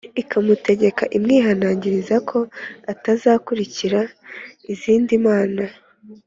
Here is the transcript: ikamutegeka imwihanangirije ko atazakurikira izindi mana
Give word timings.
ikamutegeka 0.21 1.03
imwihanangirije 1.17 2.15
ko 2.29 2.39
atazakurikira 2.91 4.01
izindi 4.73 5.13
mana 5.27 5.63